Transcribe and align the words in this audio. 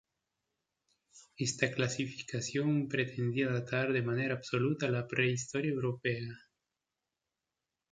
Esta 1.37 1.69
clasificación 1.71 2.87
pretendía 2.87 3.49
datar 3.51 3.93
de 3.93 4.01
manera 4.01 4.33
absoluta 4.33 4.89
la 4.89 5.05
prehistoria 5.07 5.69
europea. 5.71 6.33